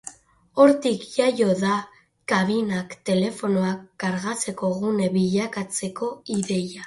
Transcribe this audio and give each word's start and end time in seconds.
Hortik 0.61 1.03
jaio 1.17 1.49
da 1.59 1.73
kabinak 2.31 2.95
telefonoak 3.09 3.85
kargatzeko 4.05 4.71
gune 4.79 5.11
bilakatzeko 5.19 6.13
ideia. 6.39 6.79